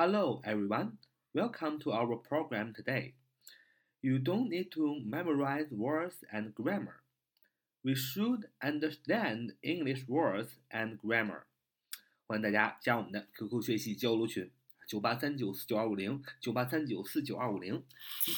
[0.00, 0.92] Hello, everyone.
[1.34, 3.14] Welcome to our program today.
[4.00, 7.02] You don't need to memorize words and grammar.
[7.82, 11.46] We should understand English words and grammar.
[12.28, 14.48] 欢迎大家加我们的 QQ 学习交流群：
[14.86, 17.82] 九八三九四九二五零九八三九四九二五零。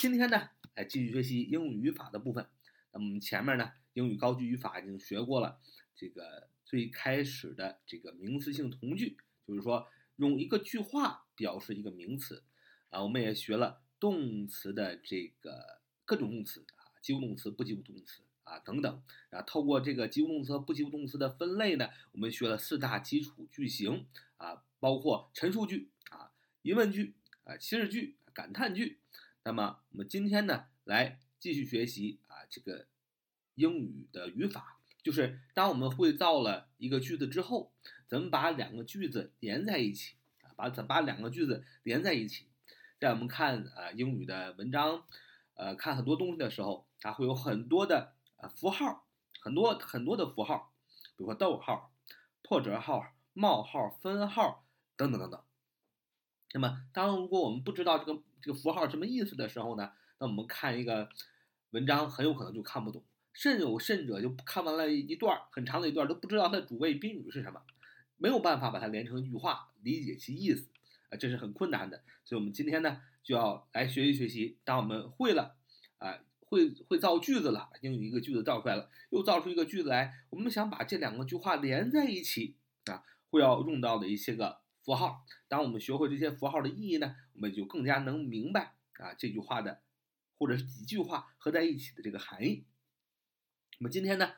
[0.01, 2.47] 今天呢，来继续学习英语语法的部分。
[2.95, 5.61] 那么我们前面呢，英语高级语法已经学过了，
[5.95, 9.87] 这个最开始的这个名词性同句，就是说
[10.21, 12.45] 用一个句话表示一个名词。
[12.91, 19.41] 啊，我们也学了动词的这个各种动词啊，及物动词、不及物动词啊等等啊。
[19.42, 24.06] 透过这个及物动词和不及物动词的分类呢，我们学了四大基础句型
[24.38, 27.14] 啊，包括陈述句啊、疑问句
[27.45, 28.98] 啊、祈使句、感叹句。
[29.45, 32.89] 那么我们今天呢，来继续学习啊这个
[33.55, 37.73] 英语的语法，就是当我们会造了一个句子之后，
[38.07, 40.53] 怎么把两个句子连在一起啊？
[40.57, 42.47] 把怎把两个句子连在一起？
[42.99, 45.05] 在我们看啊英语的文章，
[45.55, 49.07] 呃，看很多东西的时候，它会有很多的呃符号，
[49.41, 50.73] 很多很多的符号，
[51.17, 51.92] 比如说逗号、
[52.42, 55.42] 破折号、冒号、分号等等等等。
[56.53, 61.09] 那么，当如果我们不知道这个这个符号什么意思的时候呢，那我们看一个
[61.70, 67.62] 文章很有可能就看不懂，甚有甚者就看完了一段很长的一段都不知道它主谓宾语是什么，
[68.17, 70.69] 没有办法把它连成一句话，理解其意思。
[71.11, 74.58] 啊，这是很困难的，所以我们今天呢就要来学习学习。
[74.62, 75.56] 当我们会了，
[75.98, 85.27] 啊，会会造句子了，英语一个句子造出来了，又造出一个句子来，我们想把这两个句话连在一起啊，会要用到的一些个符号。
[85.48, 89.81] 当我们学会这些符号的意义呢，我们就更加能明白啊这句话的
[90.39, 92.64] 或者是几句话合在一起的这个含义。
[93.83, 94.31] 那么今天呢，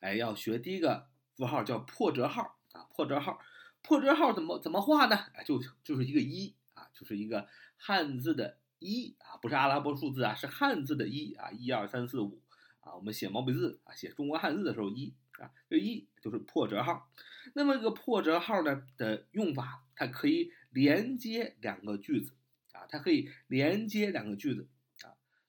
[0.00, 3.40] 哎，要学第一个符号叫破折号啊，破折号。
[3.80, 5.14] 破折号怎么怎么画呢？
[5.34, 12.42] 哎，就就是一个一啊，就是一个汉字的一啊，不是阿拉伯数字啊，是汉字的一啊，一二三四五
[12.80, 12.92] 啊。
[12.96, 17.08] 我们写毛笔字啊，写中国汉字的时候一啊，这一就是破折号。
[17.54, 22.34] 那么这个破折号呢的用法，它可以连接两个句子
[22.72, 24.66] 啊，它可以连接两个句子。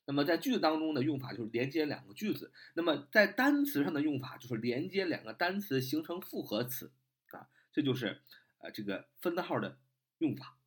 [0.09, 2.51] 那么在句子当中的用法就是连接两个句子。
[2.73, 6.91] 那么在单词上的用法就是连接两个单词形成复合词
[7.29, 7.47] 啊。
[7.71, 8.19] 这就是，
[8.57, 9.77] 呃，这个分号的
[10.17, 10.57] 用法。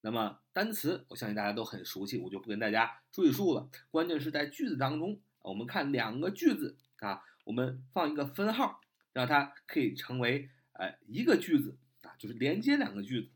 [0.00, 3.68] 那么单词，我相信大家都很熟悉，我就不跟大家赘述了。
[3.90, 8.80] 关键是在句子当中，我们看两个句子啊，我们放一个分号，
[9.12, 13.28] 让它可以成为呃一个句子啊，就是连接两个句子。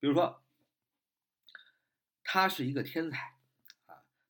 [0.00, 0.42] 比如说，
[2.22, 3.33] 他是一个天才，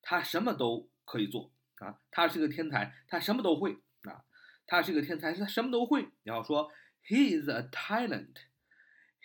[0.04, 3.72] 他什么都可以做啊，他是个天才，他什么都会
[4.02, 4.24] 啊，
[4.66, 6.02] 他是个天才，他什么都会。
[6.02, 6.70] 你要说。
[7.06, 8.46] He is a talent.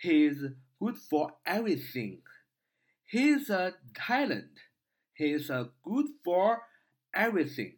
[0.04, 2.24] He is good for everything.
[3.10, 4.58] He is a talent.
[5.16, 6.64] He is a good for
[7.14, 7.78] everything.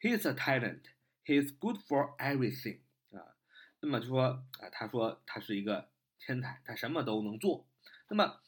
[0.00, 0.84] He is a talent.
[1.26, 2.80] He is good for everything.
[3.10, 3.36] 啊，
[3.80, 4.22] 那么就说
[4.60, 7.68] 啊，他说他是一个天才，他什么都能做。
[8.08, 8.40] 那么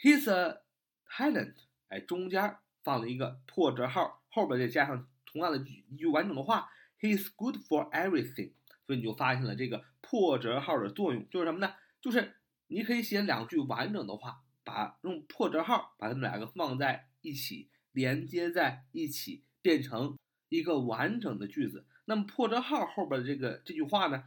[0.00, 0.60] ，He is a
[1.08, 1.54] talent，
[1.86, 5.58] 哎，中间放了一个破折号，后边再加上同样的
[5.88, 6.68] 一句完整的话
[7.00, 8.52] ，He's good for everything。
[8.86, 11.74] 所以你就发现了这个破折号的作用，就是什么呢？
[12.00, 12.34] 就是
[12.66, 20.18] 你可以写两句完整的话，把用破折号把它们两个放在一起，连接在一起，变成
[20.48, 21.86] 一个完整的句子。
[22.06, 24.24] 那么破折号后边的这个这句话呢，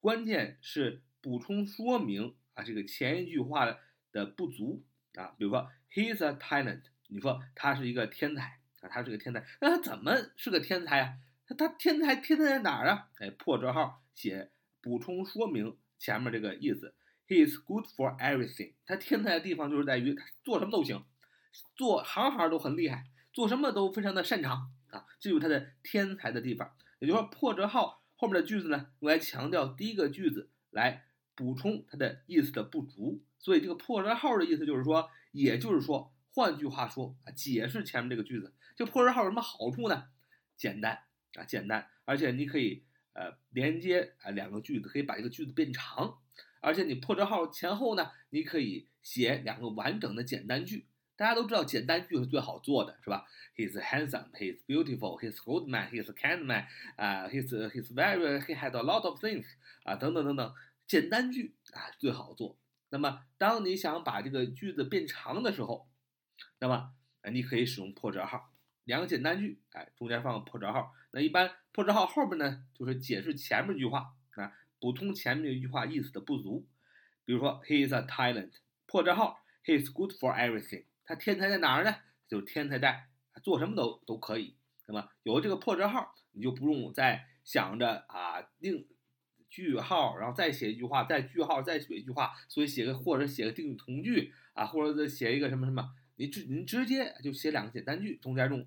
[0.00, 3.66] 关键是补充说明啊这个前一句话
[4.12, 4.82] 的不足
[5.16, 5.34] 啊。
[5.36, 11.14] 比如说，He's a talent，你说他是一个天才啊，他是个天才，那他怎么是个天才啊？
[11.56, 13.08] 他天才天才在哪儿啊？
[13.18, 14.50] 哎，破折号写
[14.80, 16.94] 补充说明前面这个意思。
[17.28, 18.72] He is good for everything。
[18.86, 21.04] 他天才的地方就是在于他做什么都行，
[21.76, 26.74] 做行行都很厉害，做什么都非常的擅长啊，这就是他的天才的地方。
[26.98, 33.22] 也就是说，破折号后面的句子呢，用来强调第一个句子，来补充它的意思的不足。
[33.38, 38.52] 所以这个破折号的意思就是说，也就是说，换句话说啊，解释前面这个句子。
[38.74, 40.08] 这破折号有什么好处呢？
[40.56, 40.98] 简单。
[41.34, 42.84] 啊，简单，而且你可以
[43.14, 46.18] 呃连接啊两个句子，可以把这个句子变长，
[46.60, 50.86] 而且你破折号前后呢，你可以写两个完整的简单句。
[51.16, 53.24] 大家都知道简单句是最好做的，是吧
[53.56, 58.82] ？He's handsome, he's beautiful, he's good man, he's kind man, 啊，he's he's very he had a
[58.82, 59.46] lot of things
[59.84, 60.54] 啊，等等等等，
[60.86, 62.58] 简单句啊最好做。
[62.90, 65.88] 那么当你想把这个句子变长的时候，
[66.62, 66.92] 那么
[67.32, 68.52] 你可以使用破折号。
[68.84, 70.94] 两个简单句，哎，中间放个破折号。
[71.10, 76.64] 那一般破折号后边呢，就是解释前面一句话啊，补充前面一句话意思的不足。
[77.24, 78.52] 比如说，He is a talent。
[78.86, 80.84] 破折号，He is good for everything。
[81.04, 81.96] 他天才在哪儿呢？
[82.28, 83.08] 就是天才在
[83.42, 84.54] 做什么都都可以。
[84.86, 88.86] 那么有了这个破折号，你就不用再想着啊定
[89.50, 92.32] 句号，然后再写一句话，再句号，再写一句话。
[92.48, 98.66] 所以写个或者写个定语从句啊，或者写一个什么什么，你直你直接就写两个简单句，中间用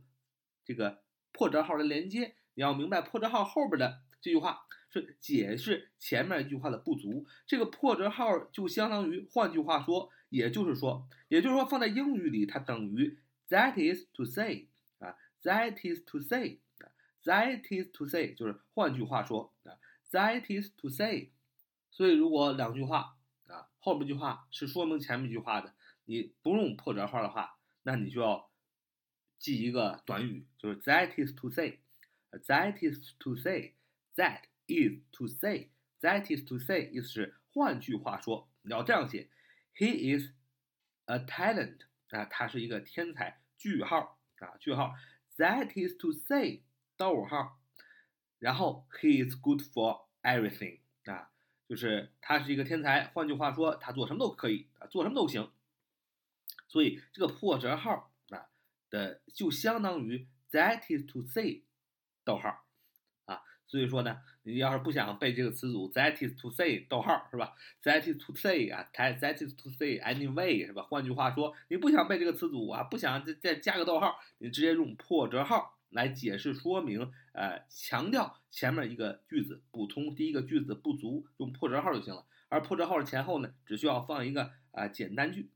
[0.63, 1.01] 这个
[1.31, 2.35] 破折号的连接。
[2.55, 7.25] 你要明白破折号后边的这句话是解释前面一句话的不足。
[7.45, 13.17] 这个破折号就相当于，换句话说，也就是说，也就是说放在英语里它等于
[13.49, 14.67] that is to say
[14.99, 15.15] 啊。
[15.43, 16.89] That is to say, 啊
[17.23, 19.77] that is to say，就是换句话说啊
[20.11, 21.29] ，that is to say。
[21.91, 23.15] 所以如果两句话
[23.47, 28.49] 啊，后面句话是说明前面一句话的，你不用破折号的话，那你就要
[29.37, 31.81] 记一个短语，就是 that is to say。
[32.47, 33.75] That is to say,
[34.17, 35.69] that is to say,
[36.01, 39.29] that is to say，意思是换句话说，你要这样写
[39.73, 40.31] ，He is
[41.05, 41.79] a talent
[42.09, 43.41] 啊，他是一个天才。
[43.57, 44.95] 句号啊，句号。
[45.37, 46.63] That is to say，
[46.97, 47.57] 逗号，
[48.39, 51.31] 然后 he is good for everything 啊，
[51.69, 53.05] 就是他是一个天才。
[53.07, 55.49] 换句话说，他做什么都可以啊，做什么都行。
[56.67, 58.47] 所以这个破折号啊
[58.89, 61.63] 的就相当于 that is to say，
[62.23, 62.49] 逗号。
[63.25, 70.83] 啊所以说呢，你要是不想背这个词组，that is to say，逗号是吧？that is to say 啊，that is to say anyway 是吧？
[70.83, 82.27] 换句话说，你不想背这个词组啊，不想再再加个逗号，你直接用破折号来解释说明，呃，强调前面一个句子补充第一个句子不足，用破折号就行了。
[82.49, 85.49] 而破折号的前后呢，只需要放一个啊简单句。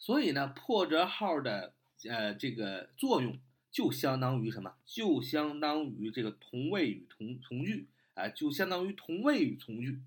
[0.00, 1.74] 所以呢，破折号的
[2.08, 3.38] 呃这个作用。
[3.72, 4.74] 就相当于什么？
[4.84, 10.00] 就相当于这个同位语同从句啊，就相当于同位语从句。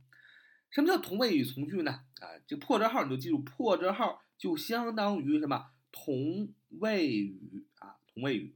[0.70, 2.04] 什么叫同位语从句呢？
[2.20, 5.70] 啊，这破折号你就记住，破折号就相当于什么？
[5.94, 8.54] 同位语啊，同位语。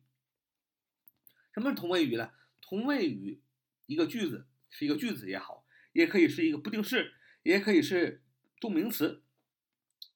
[1.53, 2.31] 什么是同位语呢？
[2.59, 3.39] 同位语
[3.85, 5.63] 一个句子是一个句子也好，
[5.93, 7.13] 也可以是一个不定式，
[7.43, 8.21] 也可以是
[8.59, 9.23] 动名词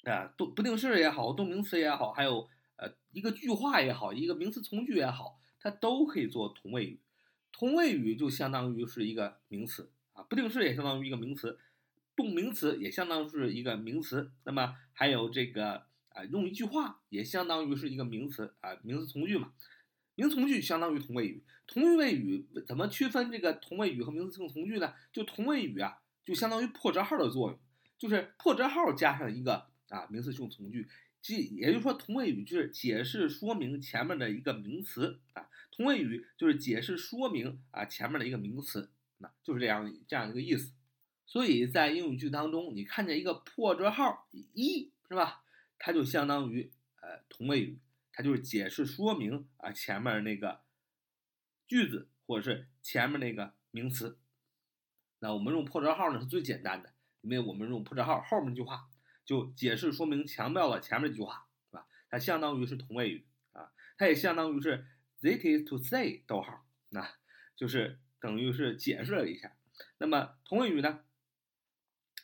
[0.04, 2.50] 啊，动不定式也好，动名词也好，还有。
[2.78, 7.00] 呃，一个句话也好，一个名词从句也好，它都可以做同位语。
[7.52, 11.60] 同位语就相当于是一个名词啊，不定式也相当于一个名词，
[12.16, 14.32] 动名词也相当于是一个名词。
[14.46, 19.52] 那么还有这个啊，用一句话也相当于是一个名词啊，名词从句嘛。
[20.16, 21.44] 名词从句相当于同位语。
[21.68, 24.92] 同位语怎么区分这个同位语和名词性从句呢？
[25.14, 27.60] 就同位语啊，就相当于破折号的作用，
[28.00, 30.90] 就是破折号加上一个啊名词性从句。
[31.22, 38.90] 即也就是说，同位语就是解释说明前面的一个名词啊，同位语就是解释说明啊前面的一个名词，
[39.20, 40.74] 那就是这样这样一个意思。
[41.28, 45.44] 所以在英语句当中，你看见一个破折号一是吧，
[45.78, 46.72] 它就相当于
[47.02, 47.78] 呃同位语，
[48.12, 50.62] 它就是解释说明啊前面那个
[51.68, 54.18] 句子或者是前面那个名词。
[55.20, 56.92] 那我们用破折号呢是最简单的，
[57.22, 58.88] 因为我们用破折号后面那句话。
[59.26, 61.88] 就解释说明强调了前面这句话，是吧？
[62.10, 64.86] 它相当于是同位语啊，它也相当于是
[65.22, 67.08] that is to say，逗号，那
[67.56, 69.56] 就是等于是解释了一下。
[69.98, 71.00] 那么同位语呢，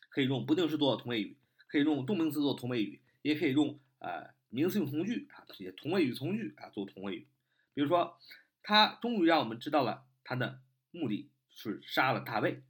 [0.10, 7.28] 可以用不定式做同位语，可以用动名词做同位语，也可以用呃名词性从句啊，这些同位语从句啊做同位语。
[7.74, 8.20] 比如说，
[8.64, 10.60] 他终于让我们知道了他的
[10.92, 12.64] 目的是杀了大卫，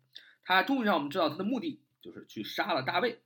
[0.44, 3.22] 他终于让我们知道他的目的就是去杀了大卫。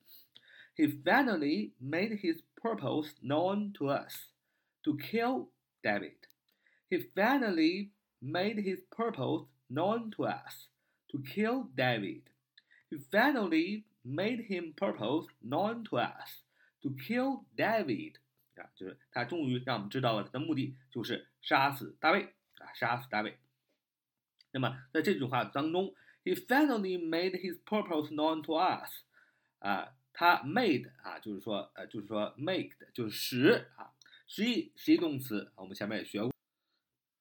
[0.74, 4.32] he finally made his purpose known to us
[4.82, 5.48] to kill
[5.82, 6.16] David.
[6.90, 7.90] He finally
[8.20, 10.68] made his purpose known to us
[11.10, 12.22] to kill David.
[12.90, 16.42] He finally made him purpose known to us
[16.82, 18.16] to kill David.
[18.56, 22.22] 啊，就是他终于让我们知道了他的目的就是杀死大卫
[22.58, 23.38] 啊，杀死大卫。
[24.52, 29.02] 那么在这句话当中，He finally made his purpose known to us
[29.58, 33.93] 啊， 它 made 啊，就是说，呃，就是说 make 的就是使啊，
[34.27, 36.31] 实义实义动词，我们前面也学过。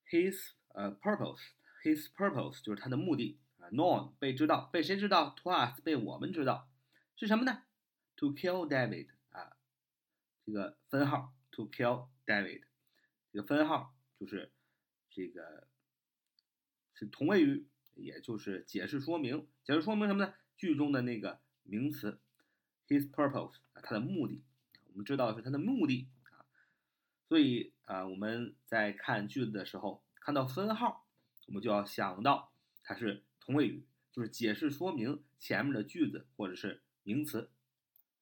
[0.08, 6.68] His 呃 purpose，his purpose 就是他的目的啊，known 被知道，被谁知道？To us 被我们知道，
[7.16, 7.62] 是什么呢
[8.16, 9.56] ？To kill David 啊，
[10.44, 12.62] 这个分号 To kill David，
[13.32, 14.52] 这个分号就是
[15.10, 15.68] 这个
[16.94, 20.34] 是同位语，也就是解释说明，解释说明什么呢？
[20.56, 22.20] 句中的那个名词。
[22.90, 24.42] His purpose 啊，他的目的，
[24.92, 26.42] 我们知道是他的目的啊，
[27.28, 31.06] 所以啊，我们在看句子的时候，看到分号，
[31.46, 37.48] 我们就要想到它是同位语，就是解释说明前面的句子或者是名词。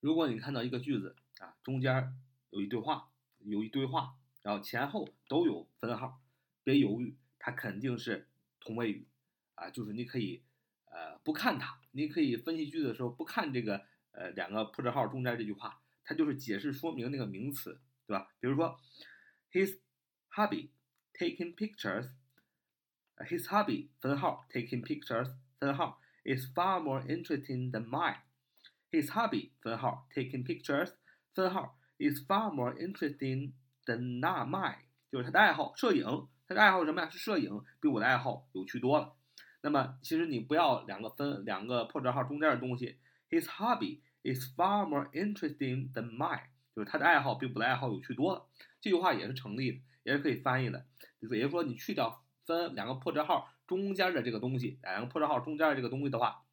[0.01, 2.15] 如果你看到一个句子啊，中间
[2.51, 3.09] 有一对话，
[3.39, 6.21] 有一堆话，然后前后都有分号，
[6.63, 8.29] 别犹豫，它肯定是
[8.61, 9.07] 同位语
[9.55, 10.43] 啊，就是你可以
[10.91, 13.87] 呃不看它，你可以分析句子的时候不看这个
[14.19, 18.29] 呃两个破折号中间这句话，它就是解释说明那个名词，对吧？
[18.41, 18.81] 比如说
[19.53, 19.79] ，his
[20.33, 20.71] hobby
[21.15, 22.11] taking pictures。
[23.21, 28.19] His hobby 分号 taking pictures 分号 is far more interesting than mine.
[28.93, 30.93] His hobby 分号 taking pictures
[31.35, 37.09] 分号 is far more interesting than not mine，就是他的爱好摄影，他的爱好什么呀？
[37.11, 39.17] 是摄影，比我的爱好有趣多了。
[39.63, 43.01] 那么其实你不要两个分两个破折号中间的东西。
[43.31, 48.47] His hobby is far more interesting than mine，就是他的爱好比我的爱好有趣多了。
[48.81, 50.87] 这句话也是成立的，也是可以翻译的。
[51.21, 52.25] 也就是说，你去掉。
[52.47, 56.47] 分两个破折号中间的这个东西，两个破折号中间的这个东西的话，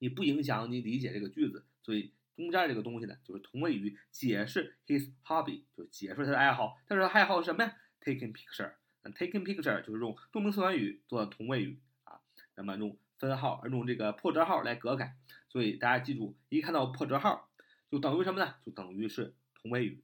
[0.00, 1.64] 你不影响你理解这个句子。
[1.84, 6.76] 所以中间这个东西呢，就是同位语解释 his hobby，就解释他的爱好。
[6.88, 8.72] 但是他的爱好是什么呀？taking picture。
[9.02, 12.20] 那 taking picture 就是用动名词短语做同位语啊。
[12.56, 15.14] 那么用分号而，用这个破折号来隔开。
[15.48, 17.48] 所以大家记住，一看到破折号，
[17.88, 18.54] 就等于什么呢？
[18.66, 20.02] 就等于是同位语。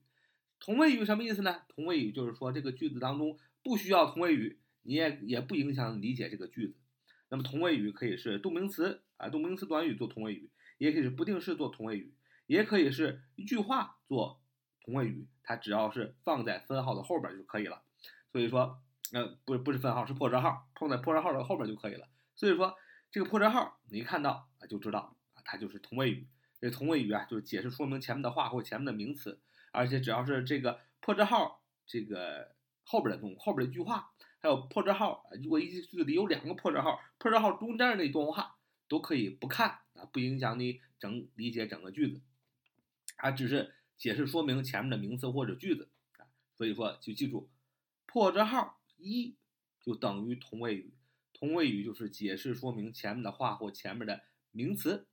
[0.59, 1.63] 同位语什么意思呢？
[1.67, 4.59] 同位语就是说这个句子当中不需要同位语。
[4.83, 6.75] 你也也不影响理解这个句子。
[7.27, 12.13] 那么同位语可以是动名词啊，动名词短语做同位语，也可以是不定式做同位语，
[12.45, 14.39] 也可以是一句话做
[14.81, 15.27] 同位语。
[15.43, 17.81] 它只要是放在分号的后边就可以了。
[18.31, 18.79] 所以说，
[19.11, 22.07] 呃，不不是分号，是破折号，放在破折号的后边就可以了。
[22.35, 22.73] 所以说，
[23.11, 26.27] 这个破折号你一看到啊就知道啊，它就是同位语。
[26.59, 29.39] 这同位语啊，就是解释说明前面的话或前面的名词，
[29.71, 34.11] 而且只要是这个破折号这个后边的东后边的句话。
[34.39, 38.55] 还有破折号，如果一句句子里有两个破折号，破折号中间的那段话
[38.87, 42.21] 都可以不看啊，不影响你整理解整个句子，
[43.17, 46.29] 它只是解释说明前面的名词或者句子啊。
[46.53, 47.49] 所以说就记住，
[48.05, 49.35] 破折号一
[49.81, 50.93] 就等于同位语，
[51.39, 55.07] 同位语就是解释说明前面的话或前面的名词。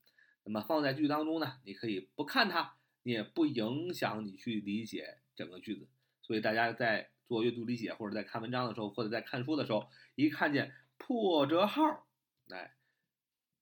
[0.45, 5.89] 那么放在句子当中呢，你可以不看它，你也不影响你去理解整个句子。
[6.23, 7.11] 所以大家在。
[7.27, 12.07] 做阅读理解，或者在看文章的时候，或者在看书的时候，一看见破折号，
[12.51, 12.75] 哎，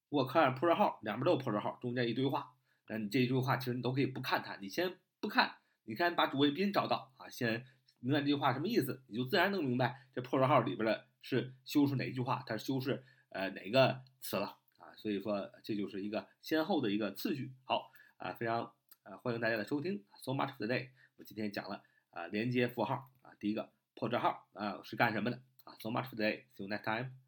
[0.08, 2.54] 我看破折号，两边都有破折号，中间一堆话，
[2.88, 7.64] 那你这一堆话其实你都可以不看它，你先不看，你看把主谓宾找到啊，先
[8.00, 17.54] 明白这句话什么意思，你就自然能明白这破折号里边的是修饰哪一句话，它修饰呃哪个词了啊，所以说这就是一个先后的一个次序。
[17.64, 18.74] 好啊，非常
[19.04, 23.32] 呃欢迎大家的收听，so much today，我今天讲了啊连接符号啊。
[23.40, 26.44] 第一个破折号啊是干什么的啊？So much today.
[26.56, 27.21] See you next time.